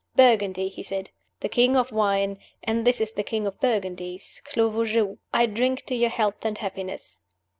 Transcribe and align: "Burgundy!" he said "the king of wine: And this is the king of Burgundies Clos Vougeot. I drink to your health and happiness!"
"Burgundy!" 0.15 0.67
he 0.69 0.81
said 0.81 1.11
"the 1.41 1.47
king 1.47 1.75
of 1.77 1.91
wine: 1.91 2.39
And 2.63 2.87
this 2.87 2.99
is 2.99 3.11
the 3.11 3.21
king 3.21 3.45
of 3.45 3.59
Burgundies 3.59 4.41
Clos 4.43 4.73
Vougeot. 4.73 5.19
I 5.31 5.45
drink 5.45 5.85
to 5.85 5.93
your 5.95 6.09
health 6.09 6.43
and 6.43 6.57
happiness!" 6.57 7.19